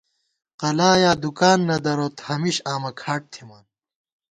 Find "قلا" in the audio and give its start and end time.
0.61-0.91